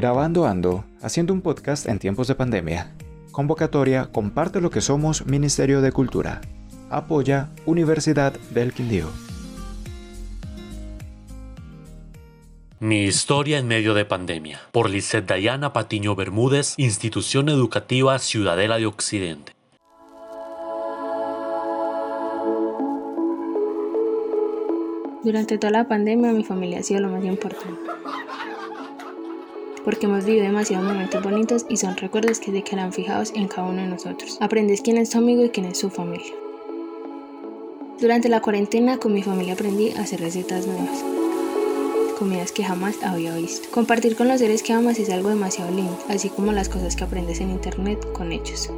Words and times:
Grabando 0.00 0.46
Ando, 0.46 0.86
haciendo 1.02 1.34
un 1.34 1.42
podcast 1.42 1.86
en 1.86 1.98
tiempos 1.98 2.26
de 2.26 2.34
pandemia. 2.34 2.90
Convocatoria 3.32 4.06
Comparte 4.10 4.62
lo 4.62 4.70
que 4.70 4.80
somos 4.80 5.26
Ministerio 5.26 5.82
de 5.82 5.92
Cultura. 5.92 6.40
Apoya 6.88 7.50
Universidad 7.66 8.32
del 8.48 8.72
Quindío. 8.72 9.08
Mi 12.78 13.02
historia 13.02 13.58
en 13.58 13.68
medio 13.68 13.92
de 13.92 14.06
pandemia. 14.06 14.58
Por 14.72 14.88
Lizeth 14.88 15.26
Dayana 15.26 15.74
Patiño 15.74 16.16
Bermúdez, 16.16 16.72
Institución 16.78 17.50
Educativa 17.50 18.18
Ciudadela 18.18 18.78
de 18.78 18.86
Occidente. 18.86 19.52
Durante 25.22 25.58
toda 25.58 25.72
la 25.72 25.86
pandemia 25.86 26.32
mi 26.32 26.42
familia 26.42 26.78
ha 26.78 26.82
sido 26.82 27.00
lo 27.00 27.10
más 27.10 27.22
importante. 27.22 27.90
Porque 29.84 30.06
hemos 30.06 30.24
vivido 30.24 30.44
demasiados 30.44 30.86
momentos 30.86 31.22
bonitos 31.22 31.66
y 31.68 31.76
son 31.76 31.96
recuerdos 31.96 32.38
que 32.38 32.52
se 32.52 32.62
quedan 32.62 32.92
fijados 32.92 33.32
en 33.34 33.48
cada 33.48 33.68
uno 33.68 33.82
de 33.82 33.88
nosotros. 33.88 34.36
Aprendes 34.40 34.82
quién 34.82 34.98
es 34.98 35.10
tu 35.10 35.18
amigo 35.18 35.44
y 35.44 35.50
quién 35.50 35.66
es 35.66 35.78
su 35.78 35.90
familia. 35.90 36.32
Durante 38.00 38.28
la 38.28 38.40
cuarentena 38.40 38.98
con 38.98 39.12
mi 39.12 39.22
familia 39.22 39.54
aprendí 39.54 39.90
a 39.90 40.00
hacer 40.00 40.20
recetas 40.20 40.66
nuevas 40.66 41.04
comidas 42.18 42.52
que 42.52 42.62
jamás 42.62 43.02
había 43.02 43.34
visto. 43.34 43.68
Compartir 43.70 44.14
con 44.14 44.28
los 44.28 44.40
seres 44.40 44.62
que 44.62 44.74
amas 44.74 44.98
es 44.98 45.08
algo 45.08 45.30
demasiado 45.30 45.70
lindo, 45.70 45.98
así 46.08 46.28
como 46.28 46.52
las 46.52 46.68
cosas 46.68 46.94
que 46.94 47.04
aprendes 47.04 47.40
en 47.40 47.50
internet 47.50 47.98
con 48.12 48.30
ellos. 48.30 48.70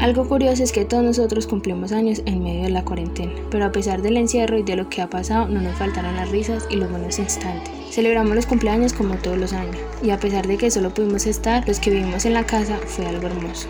Algo 0.00 0.28
curioso 0.28 0.62
es 0.62 0.70
que 0.70 0.84
todos 0.84 1.02
nosotros 1.02 1.48
cumplimos 1.48 1.90
años 1.90 2.22
en 2.24 2.44
medio 2.44 2.62
de 2.62 2.70
la 2.70 2.84
cuarentena, 2.84 3.32
pero 3.50 3.64
a 3.64 3.72
pesar 3.72 4.00
del 4.00 4.16
encierro 4.16 4.56
y 4.56 4.62
de 4.62 4.76
lo 4.76 4.88
que 4.88 5.02
ha 5.02 5.10
pasado, 5.10 5.48
no 5.48 5.60
nos 5.60 5.76
faltaron 5.76 6.14
las 6.14 6.30
risas 6.30 6.66
y 6.70 6.76
los 6.76 6.88
buenos 6.88 7.18
instantes. 7.18 7.72
Celebramos 7.90 8.36
los 8.36 8.46
cumpleaños 8.46 8.92
como 8.92 9.16
todos 9.16 9.36
los 9.36 9.52
años, 9.52 9.76
y 10.00 10.10
a 10.10 10.20
pesar 10.20 10.46
de 10.46 10.56
que 10.56 10.70
solo 10.70 10.94
pudimos 10.94 11.26
estar 11.26 11.66
los 11.66 11.80
que 11.80 11.90
vivimos 11.90 12.26
en 12.26 12.34
la 12.34 12.46
casa, 12.46 12.78
fue 12.86 13.06
algo 13.06 13.26
hermoso. 13.26 13.66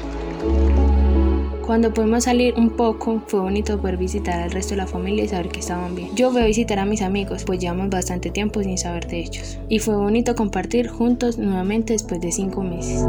Cuando 1.65 1.95
pudimos 1.95 2.25
salir 2.25 2.55
un 2.57 2.71
poco, 2.71 3.23
fue 3.27 3.41
bonito 3.41 3.81
poder 3.81 3.97
visitar 3.97 4.41
al 4.41 4.51
resto 4.51 4.71
de 4.71 4.79
la 4.79 4.87
familia 4.87 5.25
y 5.25 5.29
saber 5.29 5.49
que 5.49 5.61
estaban 5.61 5.95
bien. 5.95 6.15
Yo 6.15 6.31
fui 6.31 6.43
a 6.43 6.47
visitar 6.47 6.79
a 6.79 6.85
mis 6.85 7.01
amigos, 7.01 7.45
pues 7.45 7.59
llevamos 7.59 7.89
bastante 7.89 8.31
tiempo 8.31 8.63
sin 8.63 8.77
saber 8.77 9.07
de 9.07 9.21
ellos. 9.21 9.59
Y 9.71 9.79
fue 9.79 9.97
bonito 9.97 10.35
compartir 10.35 10.89
juntos 10.89 11.39
nuevamente 11.39 11.95
después 11.95 12.21
de 12.21 12.33
cinco 12.33 12.63
meses. 12.63 13.07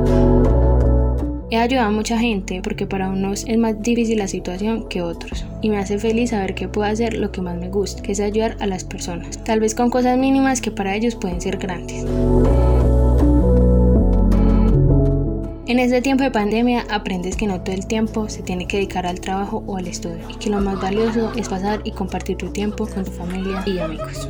He 1.51 1.57
ayudado 1.57 1.87
a 1.87 1.91
mucha 1.91 2.19
gente 2.19 2.61
porque 2.61 2.85
para 2.85 3.09
unos 3.09 3.43
es 3.47 3.57
más 3.57 3.81
difícil 3.81 4.19
la 4.19 4.27
situación 4.27 4.87
que 4.87 5.01
otros. 5.01 5.45
Y 5.63 5.69
me 5.69 5.79
hace 5.79 5.97
feliz 5.97 6.29
saber 6.29 6.53
que 6.53 6.67
puedo 6.67 6.87
hacer 6.87 7.17
lo 7.17 7.31
que 7.31 7.41
más 7.41 7.57
me 7.57 7.69
gusta, 7.69 8.03
que 8.03 8.11
es 8.11 8.19
ayudar 8.19 8.55
a 8.59 8.67
las 8.67 8.83
personas. 8.83 9.43
Tal 9.43 9.59
vez 9.59 9.73
con 9.73 9.89
cosas 9.89 10.17
mínimas 10.19 10.61
que 10.61 10.69
para 10.69 10.95
ellos 10.95 11.15
pueden 11.15 11.41
ser 11.41 11.57
grandes. 11.57 12.05
En 15.65 15.79
este 15.79 16.01
tiempo 16.03 16.23
de 16.23 16.31
pandemia 16.31 16.85
aprendes 16.91 17.35
que 17.35 17.47
no 17.47 17.61
todo 17.61 17.75
el 17.75 17.87
tiempo 17.87 18.29
se 18.29 18.43
tiene 18.43 18.67
que 18.67 18.77
dedicar 18.77 19.07
al 19.07 19.19
trabajo 19.19 19.63
o 19.65 19.77
al 19.77 19.87
estudio 19.87 20.29
y 20.29 20.35
que 20.35 20.51
lo 20.51 20.61
más 20.61 20.79
valioso 20.79 21.31
es 21.35 21.49
pasar 21.49 21.81
y 21.83 21.91
compartir 21.91 22.37
tu 22.37 22.51
tiempo 22.51 22.87
con 22.87 23.05
tu 23.05 23.11
familia 23.11 23.63
y 23.65 23.79
amigos. 23.79 24.29